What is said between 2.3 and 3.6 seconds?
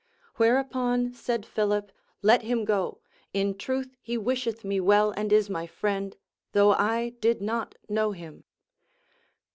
him go, in